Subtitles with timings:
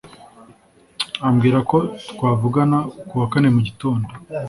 [1.27, 1.77] ambwira ko
[2.11, 4.09] twavugana kuwa kane mu gitondo